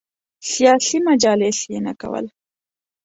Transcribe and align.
سیاسي 0.51 0.97
مجالس 1.07 1.57
یې 1.71 1.79
نه 1.85 1.93
کول. 2.01 2.25